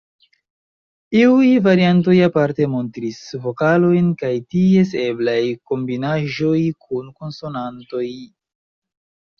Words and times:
Iuj 1.17 1.49
variantoj 1.67 2.15
aparte 2.29 2.67
montris 2.77 3.21
vokalojn 3.45 4.09
kaj 4.23 4.33
ties 4.55 4.97
eblaj 5.05 5.39
kombinaĵoj 5.73 6.59
kun 6.89 7.17
konsonantoj. 7.23 8.07